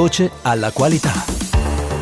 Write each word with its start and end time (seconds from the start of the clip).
Voce 0.00 0.30
alla 0.40 0.72
qualità. 0.72 1.12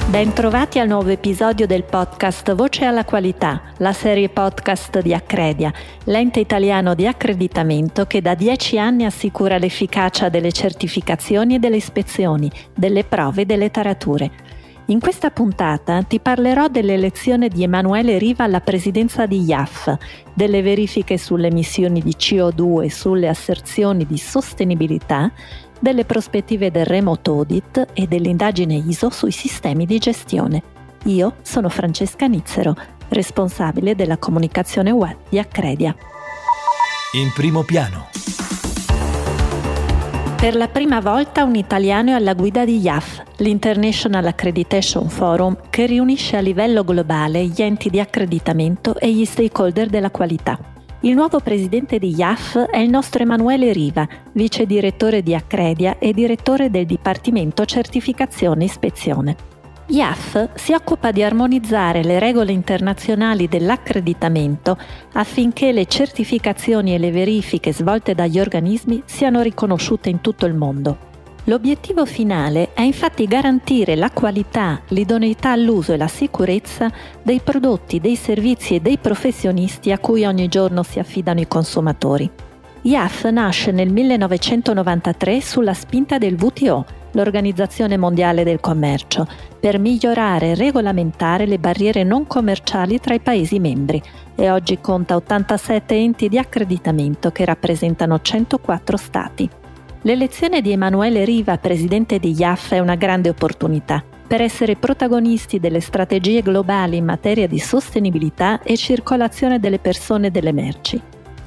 Bentrovati 0.08 0.78
al 0.78 0.86
nuovo 0.86 1.08
episodio 1.08 1.66
del 1.66 1.82
podcast 1.82 2.54
Voce 2.54 2.84
alla 2.84 3.04
qualità, 3.04 3.72
la 3.78 3.92
serie 3.92 4.28
podcast 4.28 5.00
di 5.00 5.12
Accredia, 5.12 5.72
l'ente 6.04 6.38
italiano 6.38 6.94
di 6.94 7.08
accreditamento 7.08 8.04
che 8.04 8.22
da 8.22 8.36
dieci 8.36 8.78
anni 8.78 9.04
assicura 9.04 9.58
l'efficacia 9.58 10.28
delle 10.28 10.52
certificazioni 10.52 11.56
e 11.56 11.58
delle 11.58 11.74
ispezioni, 11.74 12.48
delle 12.72 13.02
prove 13.02 13.42
e 13.42 13.46
delle 13.46 13.72
tarature. 13.72 14.30
In 14.90 15.00
questa 15.00 15.30
puntata 15.30 16.00
ti 16.00 16.18
parlerò 16.18 16.68
dell'elezione 16.68 17.48
di 17.48 17.62
Emanuele 17.62 18.16
Riva 18.16 18.44
alla 18.44 18.62
presidenza 18.62 19.26
di 19.26 19.42
IAF, 19.42 19.94
delle 20.32 20.62
verifiche 20.62 21.18
sulle 21.18 21.48
emissioni 21.48 22.00
di 22.00 22.14
CO2 22.16 22.84
e 22.84 22.90
sulle 22.90 23.28
asserzioni 23.28 24.06
di 24.06 24.16
sostenibilità 24.16 25.30
delle 25.78 26.04
prospettive 26.04 26.70
del 26.70 26.86
remote 26.86 27.30
audit 27.30 27.86
e 27.92 28.06
dell'indagine 28.06 28.74
ISO 28.74 29.10
sui 29.10 29.32
sistemi 29.32 29.86
di 29.86 29.98
gestione. 29.98 30.62
Io 31.04 31.36
sono 31.42 31.68
Francesca 31.68 32.26
Nizzero, 32.26 32.76
responsabile 33.08 33.94
della 33.94 34.18
comunicazione 34.18 34.90
web 34.90 35.16
di 35.28 35.38
Accredia. 35.38 35.94
In 37.12 37.32
primo 37.34 37.62
piano. 37.62 38.08
Per 40.38 40.54
la 40.54 40.68
prima 40.68 41.00
volta 41.00 41.42
un 41.42 41.56
italiano 41.56 42.10
è 42.10 42.12
alla 42.12 42.34
guida 42.34 42.64
di 42.64 42.78
IAF, 42.78 43.22
l'International 43.38 44.24
Accreditation 44.24 45.08
Forum, 45.08 45.56
che 45.68 45.86
riunisce 45.86 46.36
a 46.36 46.40
livello 46.40 46.84
globale 46.84 47.44
gli 47.44 47.60
enti 47.60 47.90
di 47.90 47.98
accreditamento 47.98 48.96
e 48.98 49.12
gli 49.12 49.24
stakeholder 49.24 49.88
della 49.88 50.12
qualità. 50.12 50.77
Il 51.02 51.14
nuovo 51.14 51.38
presidente 51.38 52.00
di 52.00 52.12
IAF 52.16 52.58
è 52.70 52.78
il 52.78 52.90
nostro 52.90 53.22
Emanuele 53.22 53.72
Riva, 53.72 54.04
vice 54.32 54.66
direttore 54.66 55.22
di 55.22 55.32
Accredia 55.32 55.96
e 55.98 56.12
direttore 56.12 56.70
del 56.70 56.86
Dipartimento 56.86 57.64
Certificazione 57.64 58.62
e 58.62 58.66
Ispezione. 58.66 59.36
IAF 59.86 60.56
si 60.56 60.72
occupa 60.72 61.12
di 61.12 61.22
armonizzare 61.22 62.02
le 62.02 62.18
regole 62.18 62.50
internazionali 62.50 63.46
dell'accreditamento 63.46 64.76
affinché 65.12 65.70
le 65.70 65.86
certificazioni 65.86 66.92
e 66.92 66.98
le 66.98 67.12
verifiche 67.12 67.72
svolte 67.72 68.16
dagli 68.16 68.40
organismi 68.40 69.00
siano 69.04 69.40
riconosciute 69.40 70.08
in 70.08 70.20
tutto 70.20 70.46
il 70.46 70.54
mondo. 70.54 71.07
L'obiettivo 71.48 72.04
finale 72.04 72.74
è 72.74 72.82
infatti 72.82 73.24
garantire 73.24 73.96
la 73.96 74.10
qualità, 74.10 74.82
l'idoneità 74.88 75.50
all'uso 75.50 75.94
e 75.94 75.96
la 75.96 76.06
sicurezza 76.06 76.92
dei 77.22 77.40
prodotti, 77.40 78.00
dei 78.00 78.16
servizi 78.16 78.74
e 78.74 78.80
dei 78.80 78.98
professionisti 78.98 79.90
a 79.90 79.98
cui 79.98 80.26
ogni 80.26 80.48
giorno 80.48 80.82
si 80.82 80.98
affidano 80.98 81.40
i 81.40 81.48
consumatori. 81.48 82.30
IAF 82.82 83.30
nasce 83.30 83.70
nel 83.70 83.90
1993 83.90 85.40
sulla 85.40 85.72
spinta 85.72 86.18
del 86.18 86.36
WTO, 86.38 86.84
l'Organizzazione 87.12 87.96
Mondiale 87.96 88.44
del 88.44 88.60
Commercio, 88.60 89.26
per 89.58 89.78
migliorare 89.78 90.50
e 90.50 90.54
regolamentare 90.54 91.46
le 91.46 91.58
barriere 91.58 92.02
non 92.02 92.26
commerciali 92.26 93.00
tra 93.00 93.14
i 93.14 93.20
Paesi 93.20 93.58
membri 93.58 94.02
e 94.34 94.50
oggi 94.50 94.80
conta 94.82 95.16
87 95.16 95.94
enti 95.94 96.28
di 96.28 96.36
accreditamento 96.36 97.30
che 97.30 97.46
rappresentano 97.46 98.20
104 98.20 98.96
Stati. 98.98 99.50
L'elezione 100.02 100.60
di 100.60 100.70
Emanuele 100.70 101.24
Riva, 101.24 101.58
presidente 101.58 102.18
di 102.18 102.34
IAF, 102.38 102.72
è 102.72 102.78
una 102.78 102.94
grande 102.94 103.30
opportunità 103.30 104.02
per 104.28 104.42
essere 104.42 104.76
protagonisti 104.76 105.58
delle 105.58 105.80
strategie 105.80 106.42
globali 106.42 106.98
in 106.98 107.04
materia 107.04 107.48
di 107.48 107.58
sostenibilità 107.58 108.62
e 108.62 108.76
circolazione 108.76 109.58
delle 109.58 109.78
persone 109.78 110.26
e 110.26 110.30
delle 110.30 110.52
merci. 110.52 111.00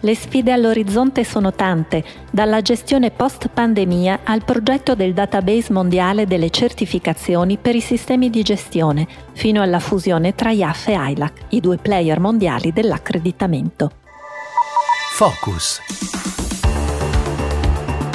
Le 0.03 0.15
sfide 0.15 0.51
all'orizzonte 0.51 1.23
sono 1.23 1.53
tante, 1.53 2.03
dalla 2.31 2.63
gestione 2.63 3.11
post-pandemia 3.11 4.21
al 4.23 4.43
progetto 4.43 4.95
del 4.95 5.13
database 5.13 5.71
mondiale 5.71 6.25
delle 6.25 6.49
certificazioni 6.49 7.57
per 7.57 7.75
i 7.75 7.81
sistemi 7.81 8.31
di 8.31 8.41
gestione, 8.41 9.07
fino 9.33 9.61
alla 9.61 9.79
fusione 9.79 10.33
tra 10.33 10.49
IAF 10.49 10.87
e 10.87 10.93
ILAC, 10.93 11.33
i 11.49 11.59
due 11.59 11.77
player 11.77 12.19
mondiali 12.19 12.73
dell'accreditamento. 12.73 13.91
Focus. 15.13 16.30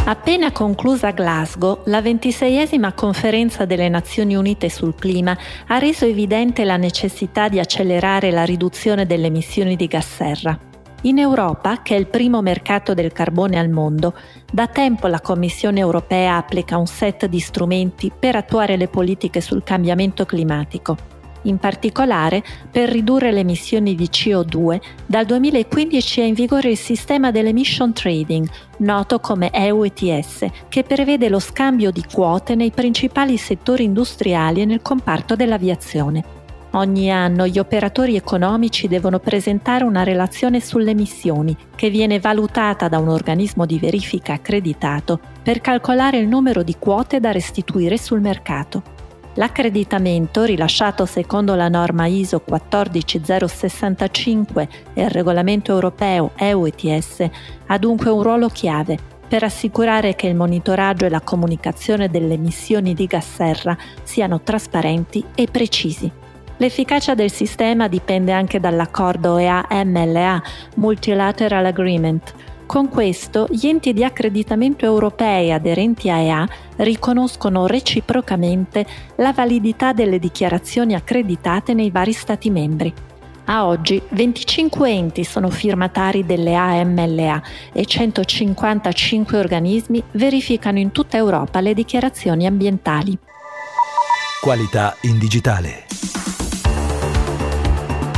Appena 0.08 0.52
conclusa 0.52 1.10
Glasgow, 1.10 1.80
la 1.86 2.00
ventiseiesima 2.00 2.92
conferenza 2.92 3.64
delle 3.64 3.88
Nazioni 3.88 4.36
Unite 4.36 4.70
sul 4.70 4.94
clima 4.94 5.36
ha 5.66 5.78
reso 5.78 6.04
evidente 6.04 6.62
la 6.62 6.76
necessità 6.76 7.48
di 7.48 7.58
accelerare 7.58 8.30
la 8.30 8.44
riduzione 8.44 9.04
delle 9.04 9.26
emissioni 9.26 9.74
di 9.74 9.88
gas 9.88 10.06
serra. 10.06 10.56
In 11.02 11.18
Europa, 11.18 11.82
che 11.82 11.96
è 11.96 11.98
il 11.98 12.06
primo 12.06 12.40
mercato 12.40 12.94
del 12.94 13.10
carbone 13.10 13.58
al 13.58 13.68
mondo, 13.68 14.14
da 14.52 14.68
tempo 14.68 15.08
la 15.08 15.20
Commissione 15.20 15.80
europea 15.80 16.36
applica 16.36 16.78
un 16.78 16.86
set 16.86 17.26
di 17.26 17.40
strumenti 17.40 18.12
per 18.16 18.36
attuare 18.36 18.76
le 18.76 18.86
politiche 18.86 19.40
sul 19.40 19.64
cambiamento 19.64 20.24
climatico 20.24 21.14
in 21.48 21.58
particolare 21.58 22.42
per 22.70 22.88
ridurre 22.88 23.32
le 23.32 23.40
emissioni 23.40 23.94
di 23.94 24.08
CO2, 24.10 24.80
dal 25.06 25.24
2015 25.24 26.20
è 26.20 26.24
in 26.24 26.34
vigore 26.34 26.70
il 26.70 26.76
sistema 26.76 27.30
dell'emission 27.30 27.92
trading, 27.92 28.48
noto 28.78 29.18
come 29.18 29.50
EU 29.52 29.84
ETS, 29.84 30.46
che 30.68 30.82
prevede 30.82 31.28
lo 31.28 31.38
scambio 31.38 31.90
di 31.90 32.04
quote 32.10 32.54
nei 32.54 32.70
principali 32.70 33.36
settori 33.36 33.84
industriali 33.84 34.60
e 34.60 34.64
nel 34.64 34.82
comparto 34.82 35.34
dell'aviazione. 35.34 36.44
Ogni 36.72 37.10
anno 37.10 37.46
gli 37.46 37.58
operatori 37.58 38.16
economici 38.16 38.86
devono 38.86 39.18
presentare 39.18 39.84
una 39.84 40.02
relazione 40.02 40.60
sulle 40.60 40.90
emissioni 40.90 41.56
che 41.74 41.88
viene 41.88 42.20
valutata 42.20 42.88
da 42.88 42.98
un 42.98 43.08
organismo 43.08 43.64
di 43.64 43.78
verifica 43.78 44.34
accreditato 44.34 45.18
per 45.42 45.62
calcolare 45.62 46.18
il 46.18 46.28
numero 46.28 46.62
di 46.62 46.76
quote 46.78 47.18
da 47.18 47.32
restituire 47.32 47.96
sul 47.96 48.20
mercato. 48.20 48.95
L'accreditamento, 49.36 50.44
rilasciato 50.44 51.04
secondo 51.04 51.54
la 51.54 51.68
norma 51.68 52.06
ISO 52.06 52.40
14065 52.40 54.68
e 54.94 55.02
il 55.02 55.10
regolamento 55.10 55.72
europeo 55.72 56.30
EU 56.36 56.64
ETS, 56.64 57.28
ha 57.66 57.76
dunque 57.76 58.10
un 58.10 58.22
ruolo 58.22 58.48
chiave 58.48 58.96
per 59.28 59.44
assicurare 59.44 60.14
che 60.14 60.26
il 60.26 60.34
monitoraggio 60.34 61.04
e 61.04 61.10
la 61.10 61.20
comunicazione 61.20 62.08
delle 62.08 62.32
emissioni 62.34 62.94
di 62.94 63.04
gas 63.06 63.34
serra 63.34 63.76
siano 64.02 64.40
trasparenti 64.40 65.22
e 65.34 65.46
precisi. 65.50 66.10
L'efficacia 66.58 67.14
del 67.14 67.30
sistema 67.30 67.88
dipende 67.88 68.32
anche 68.32 68.58
dall'accordo 68.58 69.36
EA-MLA, 69.36 70.42
Multilateral 70.76 71.66
Agreement, 71.66 72.32
con 72.66 72.88
questo, 72.88 73.46
gli 73.48 73.68
enti 73.68 73.92
di 73.92 74.04
accreditamento 74.04 74.84
europei 74.84 75.52
aderenti 75.52 76.10
a 76.10 76.18
EA 76.18 76.48
riconoscono 76.76 77.66
reciprocamente 77.66 78.84
la 79.16 79.32
validità 79.32 79.92
delle 79.92 80.18
dichiarazioni 80.18 80.94
accreditate 80.94 81.74
nei 81.74 81.90
vari 81.90 82.12
Stati 82.12 82.50
membri. 82.50 82.92
A 83.48 83.66
oggi 83.66 84.02
25 84.08 84.90
enti 84.90 85.22
sono 85.22 85.50
firmatari 85.50 86.26
delle 86.26 86.54
AMLA 86.54 87.40
e 87.72 87.84
155 87.84 89.38
organismi 89.38 90.02
verificano 90.12 90.80
in 90.80 90.90
tutta 90.90 91.16
Europa 91.16 91.60
le 91.60 91.72
dichiarazioni 91.72 92.46
ambientali. 92.46 93.16
Qualità 94.40 94.96
in 95.02 95.18
digitale. 95.18 95.85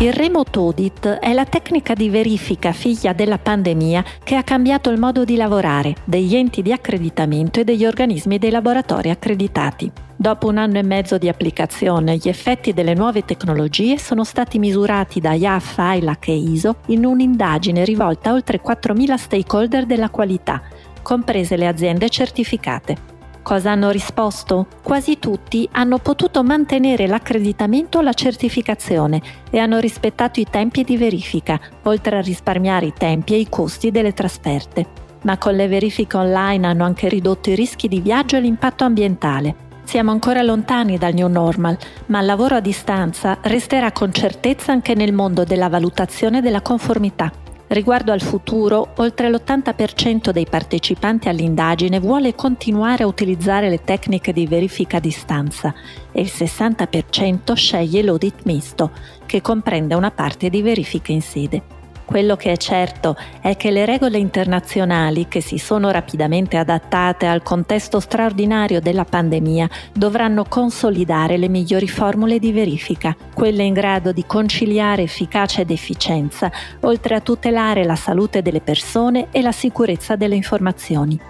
Il 0.01 0.13
remote 0.13 0.57
audit 0.61 1.09
è 1.09 1.33
la 1.33 1.45
tecnica 1.45 1.93
di 1.93 2.09
verifica 2.09 2.71
figlia 2.71 3.13
della 3.13 3.37
pandemia 3.37 4.05
che 4.23 4.37
ha 4.37 4.45
cambiato 4.45 4.91
il 4.91 4.99
modo 5.01 5.25
di 5.25 5.35
lavorare 5.35 5.97
degli 6.05 6.37
enti 6.37 6.63
di 6.63 6.71
accreditamento 6.71 7.59
e 7.59 7.65
degli 7.65 7.85
organismi 7.85 8.39
dei 8.39 8.51
laboratori 8.51 9.11
accreditati. 9.11 9.91
Dopo 10.15 10.47
un 10.47 10.59
anno 10.59 10.79
e 10.79 10.85
mezzo 10.85 11.19
di 11.19 11.29
applicazione, 11.29 12.15
gli 12.15 12.29
effetti 12.29 12.73
delle 12.73 12.95
nuove 12.95 13.25
tecnologie 13.25 13.99
sono 13.99 14.23
stati 14.23 14.61
misurati 14.61 15.19
da 15.19 15.33
IAF, 15.33 15.79
ILAC 15.79 16.29
e 16.29 16.37
ISO 16.37 16.77
in 16.87 17.05
un'indagine 17.05 17.85
rivolta 17.85 18.31
a 18.31 18.35
oltre 18.35 18.63
4.000 18.63 19.17
stakeholder 19.17 19.85
della 19.85 20.11
qualità, 20.11 20.63
comprese 21.03 21.57
le 21.57 21.67
aziende 21.67 22.09
certificate. 22.09 23.18
Cosa 23.43 23.71
hanno 23.71 23.91
risposto? 23.91 24.67
Quasi 24.83 25.19
tutti 25.19 25.67
hanno 25.73 25.99
potuto 25.99 26.43
mantenere 26.43 27.07
l'accreditamento 27.07 27.99
o 27.99 28.03
la 28.03 28.13
certificazione 28.13 29.23
e 29.51 29.59
hanno 29.59 29.79
rispettato 29.79 30.39
i 30.39 30.47
tempi 30.51 30.85
di 30.85 30.99
verifica, 30.99 31.59
oltre 31.85 32.19
a 32.19 32.21
risparmiare 32.21 32.87
i 32.87 32.93
tempi 32.93 33.33
e 33.35 33.39
i 33.39 33.49
costi 33.49 33.91
delle 33.91 34.13
trasferte. 34.13 34.87
Ma 35.23 35.39
con 35.39 35.55
le 35.55 35.67
verifiche 35.67 36.17
online 36.17 36.67
hanno 36.67 36.85
anche 36.85 37.09
ridotto 37.09 37.49
i 37.51 37.55
rischi 37.55 37.89
di 37.89 38.01
viaggio 38.01 38.37
e 38.37 38.41
l'impatto 38.41 38.85
ambientale. 38.85 39.67
Siamo 39.83 40.11
ancora 40.11 40.43
lontani 40.43 40.99
dal 40.99 41.15
new 41.15 41.29
normal, 41.29 41.79
ma 42.07 42.21
il 42.21 42.27
lavoro 42.27 42.57
a 42.57 42.61
distanza 42.61 43.39
resterà 43.41 43.91
con 43.93 44.13
certezza 44.13 44.73
anche 44.73 44.95
nel 44.95 45.15
mondo 45.15 45.45
della 45.45 45.71
valutazione 45.71 46.43
della 46.43 46.61
conformità. 46.61 47.33
Riguardo 47.69 48.13
al 48.13 48.23
futuro, 48.23 48.95
oltre 48.97 49.29
l'80% 49.29 50.31
dei 50.31 50.47
partecipanti 50.49 51.29
all'indagine 51.29 52.01
vuole 52.01 52.35
continuare 52.35 53.03
a 53.03 53.07
utilizzare 53.07 53.69
le 53.69 53.85
tecniche 53.85 54.33
di 54.33 54.47
verifica 54.47 54.97
a 54.97 55.01
distanza 55.01 55.75
e 56.11 56.23
il 56.23 56.31
60% 56.35 57.53
sceglie 57.53 58.03
l'audit 58.03 58.45
misto, 58.45 58.91
che 59.27 59.43
comprende 59.43 59.95
una 59.95 60.11
parte 60.11 60.49
di 60.49 60.63
verifica 60.63 61.13
in 61.13 61.21
sede. 61.21 61.78
Quello 62.09 62.37
che 62.37 62.53
è 62.53 62.57
certo 62.57 63.17
è 63.43 63.55
che 63.59 63.71
le 63.71 63.85
regole 63.85 64.17
internazionali, 64.17 65.29
che 65.29 65.43
si 65.43 65.59
sono 65.59 65.91
rapidamente 65.91 66.57
adattate 66.57 67.27
al 67.27 67.43
contesto 67.43 68.01
straordinario 68.01 68.81
della 68.81 69.05
pandemia, 69.05 69.69
dovranno 69.93 70.47
consolidare 70.49 71.37
le 71.37 71.51
migliori 71.51 71.87
formule 71.87 72.39
di 72.39 72.51
verifica, 72.51 73.15
quelle 73.35 73.63
in 73.63 73.75
grado 73.75 74.13
di 74.13 74.25
conciliare 74.25 75.03
efficacia 75.03 75.61
ed 75.61 75.71
efficienza, 75.71 76.51
oltre 76.81 77.15
a 77.15 77.21
tutelare 77.21 77.85
la 77.85 77.95
salute 77.95 78.41
delle 78.41 78.63
persone 78.63 79.27
e 79.31 79.43
la 79.43 79.53
sicurezza 79.53 80.17
delle 80.17 80.35
informazioni. 80.35 81.21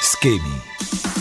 Schemi 0.00 1.13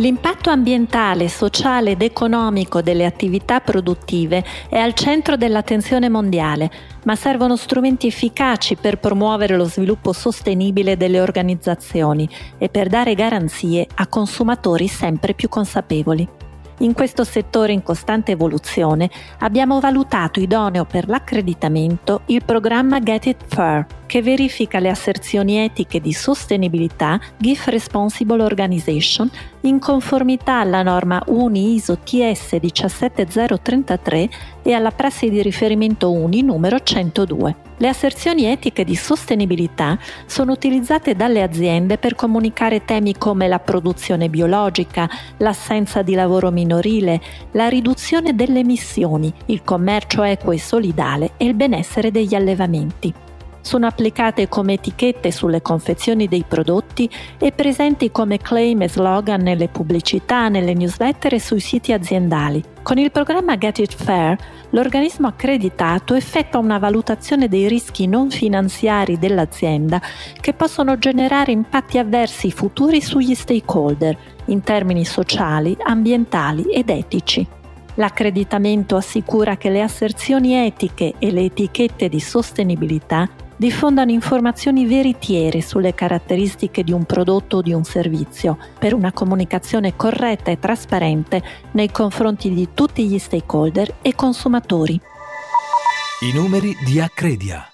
L'impatto 0.00 0.48
ambientale, 0.48 1.28
sociale 1.28 1.90
ed 1.90 2.00
economico 2.00 2.80
delle 2.80 3.04
attività 3.04 3.60
produttive 3.60 4.42
è 4.70 4.78
al 4.78 4.94
centro 4.94 5.36
dell'attenzione 5.36 6.08
mondiale, 6.08 6.70
ma 7.04 7.14
servono 7.14 7.54
strumenti 7.54 8.06
efficaci 8.06 8.76
per 8.76 8.98
promuovere 8.98 9.56
lo 9.56 9.64
sviluppo 9.64 10.14
sostenibile 10.14 10.96
delle 10.96 11.20
organizzazioni 11.20 12.26
e 12.56 12.70
per 12.70 12.88
dare 12.88 13.14
garanzie 13.14 13.86
a 13.96 14.06
consumatori 14.06 14.88
sempre 14.88 15.34
più 15.34 15.50
consapevoli. 15.50 16.39
In 16.80 16.94
questo 16.94 17.24
settore 17.24 17.72
in 17.72 17.82
costante 17.82 18.32
evoluzione 18.32 19.10
abbiamo 19.40 19.80
valutato 19.80 20.40
idoneo 20.40 20.86
per 20.86 21.08
l'accreditamento 21.08 22.22
il 22.26 22.42
programma 22.42 23.00
Get 23.00 23.26
It 23.26 23.44
Fair, 23.46 23.84
che 24.06 24.22
verifica 24.22 24.78
le 24.78 24.88
asserzioni 24.88 25.58
etiche 25.58 26.00
di 26.00 26.14
sostenibilità 26.14 27.20
GIF 27.36 27.66
Responsible 27.66 28.42
Organization 28.42 29.30
in 29.62 29.78
conformità 29.78 30.60
alla 30.60 30.82
norma 30.82 31.22
UNI 31.26 31.74
ISO 31.74 31.98
TS 31.98 32.56
17033 32.58 34.30
e 34.62 34.72
alla 34.72 34.90
prassi 34.90 35.28
di 35.28 35.42
riferimento 35.42 36.10
UNI 36.10 36.40
numero 36.40 36.80
102. 36.80 37.69
Le 37.80 37.88
asserzioni 37.88 38.44
etiche 38.44 38.84
di 38.84 38.94
sostenibilità 38.94 39.98
sono 40.26 40.52
utilizzate 40.52 41.16
dalle 41.16 41.40
aziende 41.40 41.96
per 41.96 42.14
comunicare 42.14 42.84
temi 42.84 43.16
come 43.16 43.48
la 43.48 43.58
produzione 43.58 44.28
biologica, 44.28 45.08
l'assenza 45.38 46.02
di 46.02 46.12
lavoro 46.12 46.50
minorile, 46.50 47.18
la 47.52 47.68
riduzione 47.68 48.34
delle 48.34 48.58
emissioni, 48.58 49.32
il 49.46 49.62
commercio 49.64 50.22
equo 50.22 50.52
e 50.52 50.58
solidale 50.58 51.30
e 51.38 51.46
il 51.46 51.54
benessere 51.54 52.10
degli 52.10 52.34
allevamenti 52.34 53.14
sono 53.62 53.86
applicate 53.86 54.48
come 54.48 54.74
etichette 54.74 55.30
sulle 55.30 55.60
confezioni 55.60 56.28
dei 56.28 56.44
prodotti 56.48 57.08
e 57.38 57.52
presenti 57.52 58.10
come 58.10 58.38
claim 58.38 58.80
e 58.82 58.88
slogan 58.88 59.42
nelle 59.42 59.68
pubblicità, 59.68 60.48
nelle 60.48 60.72
newsletter 60.72 61.34
e 61.34 61.40
sui 61.40 61.60
siti 61.60 61.92
aziendali. 61.92 62.69
Con 62.82 62.98
il 62.98 63.10
programma 63.10 63.58
Get 63.58 63.78
It 63.78 63.94
Fair, 63.94 64.36
l'organismo 64.70 65.28
accreditato 65.28 66.14
effettua 66.14 66.60
una 66.60 66.78
valutazione 66.78 67.46
dei 67.46 67.68
rischi 67.68 68.06
non 68.06 68.30
finanziari 68.30 69.18
dell'azienda 69.18 70.00
che 70.40 70.54
possono 70.54 70.98
generare 70.98 71.52
impatti 71.52 71.98
avversi 71.98 72.50
futuri 72.50 73.00
sugli 73.00 73.34
stakeholder 73.34 74.16
in 74.46 74.62
termini 74.62 75.04
sociali, 75.04 75.76
ambientali 75.82 76.62
ed 76.72 76.88
etici. 76.88 77.46
L'accreditamento 77.94 78.96
assicura 78.96 79.56
che 79.56 79.68
le 79.68 79.82
asserzioni 79.82 80.54
etiche 80.54 81.14
e 81.18 81.30
le 81.30 81.42
etichette 81.42 82.08
di 82.08 82.18
sostenibilità 82.18 83.28
diffondano 83.60 84.10
informazioni 84.10 84.86
veritiere 84.86 85.60
sulle 85.60 85.94
caratteristiche 85.94 86.82
di 86.82 86.92
un 86.92 87.04
prodotto 87.04 87.58
o 87.58 87.60
di 87.60 87.74
un 87.74 87.84
servizio 87.84 88.56
per 88.78 88.94
una 88.94 89.12
comunicazione 89.12 89.96
corretta 89.96 90.50
e 90.50 90.58
trasparente 90.58 91.42
nei 91.72 91.90
confronti 91.90 92.48
di 92.54 92.70
tutti 92.72 93.06
gli 93.06 93.18
stakeholder 93.18 93.96
e 94.00 94.14
consumatori. 94.14 94.94
I 94.94 96.32
numeri 96.32 96.74
di 96.86 97.00
Accredia. 97.00 97.70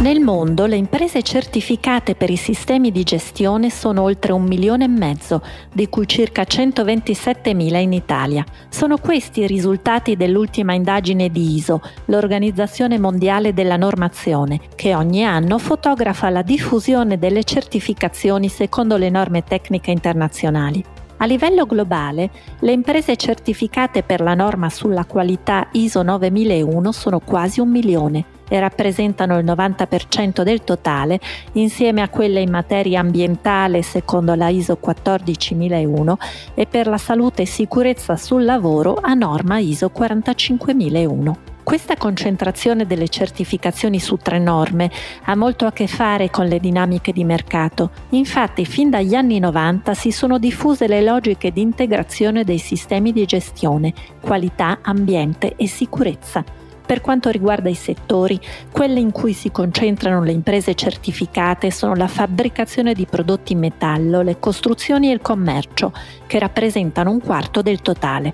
Nel 0.00 0.20
mondo 0.20 0.66
le 0.66 0.76
imprese 0.76 1.22
certificate 1.22 2.14
per 2.14 2.30
i 2.30 2.36
sistemi 2.36 2.92
di 2.92 3.02
gestione 3.02 3.68
sono 3.68 4.02
oltre 4.02 4.30
un 4.30 4.44
milione 4.44 4.84
e 4.84 4.88
mezzo, 4.88 5.42
di 5.72 5.88
cui 5.88 6.06
circa 6.06 6.42
127.000 6.42 7.76
in 7.78 7.92
Italia. 7.92 8.44
Sono 8.68 8.98
questi 8.98 9.40
i 9.40 9.48
risultati 9.48 10.14
dell'ultima 10.14 10.72
indagine 10.72 11.30
di 11.30 11.56
ISO, 11.56 11.80
l'Organizzazione 12.04 12.96
Mondiale 12.96 13.52
della 13.52 13.76
Normazione, 13.76 14.60
che 14.76 14.94
ogni 14.94 15.24
anno 15.24 15.58
fotografa 15.58 16.30
la 16.30 16.42
diffusione 16.42 17.18
delle 17.18 17.42
certificazioni 17.42 18.48
secondo 18.48 18.96
le 18.96 19.10
norme 19.10 19.42
tecniche 19.42 19.90
internazionali. 19.90 20.80
A 21.16 21.26
livello 21.26 21.66
globale, 21.66 22.30
le 22.60 22.70
imprese 22.70 23.16
certificate 23.16 24.04
per 24.04 24.20
la 24.20 24.34
norma 24.34 24.70
sulla 24.70 25.04
qualità 25.06 25.66
ISO 25.72 26.02
9001 26.02 26.92
sono 26.92 27.18
quasi 27.18 27.58
un 27.58 27.70
milione 27.70 28.36
e 28.48 28.58
rappresentano 28.60 29.38
il 29.38 29.44
90% 29.44 30.42
del 30.42 30.64
totale, 30.64 31.20
insieme 31.52 32.02
a 32.02 32.08
quelle 32.08 32.40
in 32.40 32.50
materia 32.50 33.00
ambientale 33.00 33.82
secondo 33.82 34.34
la 34.34 34.48
ISO 34.48 34.76
14001 34.76 36.18
e 36.54 36.66
per 36.66 36.86
la 36.86 36.98
salute 36.98 37.42
e 37.42 37.46
sicurezza 37.46 38.16
sul 38.16 38.44
lavoro 38.44 38.98
a 39.00 39.14
norma 39.14 39.58
ISO 39.58 39.90
45001. 39.90 41.56
Questa 41.68 41.96
concentrazione 41.96 42.86
delle 42.86 43.10
certificazioni 43.10 44.00
su 44.00 44.16
tre 44.16 44.38
norme 44.38 44.90
ha 45.24 45.36
molto 45.36 45.66
a 45.66 45.70
che 45.70 45.86
fare 45.86 46.30
con 46.30 46.46
le 46.46 46.60
dinamiche 46.60 47.12
di 47.12 47.24
mercato. 47.24 47.90
Infatti, 48.12 48.64
fin 48.64 48.88
dagli 48.88 49.14
anni 49.14 49.38
90 49.38 49.92
si 49.92 50.10
sono 50.10 50.38
diffuse 50.38 50.88
le 50.88 51.02
logiche 51.02 51.52
di 51.52 51.60
integrazione 51.60 52.42
dei 52.42 52.56
sistemi 52.56 53.12
di 53.12 53.26
gestione, 53.26 53.92
qualità, 54.18 54.78
ambiente 54.80 55.56
e 55.56 55.66
sicurezza. 55.66 56.42
Per 56.88 57.02
quanto 57.02 57.28
riguarda 57.28 57.68
i 57.68 57.74
settori, 57.74 58.40
quelle 58.72 58.98
in 58.98 59.12
cui 59.12 59.34
si 59.34 59.50
concentrano 59.50 60.22
le 60.22 60.32
imprese 60.32 60.74
certificate 60.74 61.70
sono 61.70 61.94
la 61.94 62.08
fabbricazione 62.08 62.94
di 62.94 63.04
prodotti 63.04 63.52
in 63.52 63.58
metallo, 63.58 64.22
le 64.22 64.38
costruzioni 64.38 65.10
e 65.10 65.12
il 65.12 65.20
commercio, 65.20 65.92
che 66.26 66.38
rappresentano 66.38 67.10
un 67.10 67.20
quarto 67.20 67.60
del 67.60 67.82
totale. 67.82 68.32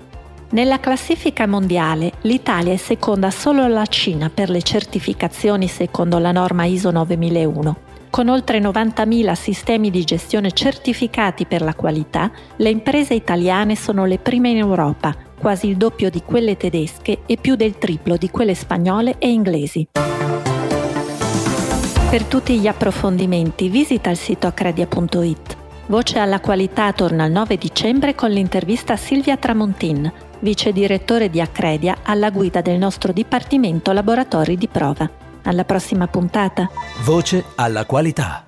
Nella 0.51 0.79
classifica 0.79 1.45
mondiale 1.45 2.13
l'Italia 2.21 2.71
è 2.71 2.77
seconda 2.77 3.29
solo 3.29 3.61
alla 3.61 3.85
Cina 3.87 4.29
per 4.33 4.49
le 4.49 4.61
certificazioni 4.61 5.67
secondo 5.67 6.17
la 6.17 6.31
norma 6.31 6.63
ISO 6.63 6.91
9001. 6.91 7.77
Con 8.09 8.29
oltre 8.29 8.59
90.000 8.59 9.33
sistemi 9.33 9.89
di 9.89 10.05
gestione 10.05 10.53
certificati 10.53 11.45
per 11.45 11.61
la 11.61 11.73
qualità, 11.73 12.31
le 12.55 12.69
imprese 12.69 13.15
italiane 13.15 13.75
sono 13.75 14.05
le 14.05 14.17
prime 14.17 14.51
in 14.51 14.57
Europa, 14.59 15.13
quasi 15.37 15.67
il 15.67 15.77
doppio 15.77 16.09
di 16.09 16.21
quelle 16.23 16.57
tedesche 16.57 17.19
e 17.25 17.37
più 17.37 17.55
del 17.55 17.77
triplo 17.77 18.17
di 18.17 18.29
quelle 18.29 18.55
spagnole 18.55 19.15
e 19.17 19.29
inglesi. 19.29 19.87
Per 22.09 22.23
tutti 22.25 22.57
gli 22.57 22.67
approfondimenti 22.67 23.67
visita 23.67 24.09
il 24.09 24.17
sito 24.17 24.47
accredia.it. 24.47 25.57
Voce 25.87 26.17
alla 26.17 26.39
qualità 26.39 26.93
torna 26.93 27.25
il 27.25 27.31
9 27.31 27.57
dicembre 27.57 28.15
con 28.15 28.29
l'intervista 28.31 28.93
a 28.93 28.97
Silvia 28.97 29.37
Tramontin, 29.37 30.11
vice 30.39 30.71
direttore 30.71 31.29
di 31.29 31.41
Accredia 31.41 31.97
alla 32.03 32.31
guida 32.31 32.61
del 32.61 32.77
nostro 32.77 33.11
Dipartimento 33.11 33.91
Laboratori 33.91 34.57
di 34.57 34.67
Prova. 34.67 35.09
Alla 35.43 35.63
prossima 35.63 36.07
puntata. 36.07 36.69
Voce 37.03 37.43
alla 37.55 37.85
qualità. 37.85 38.44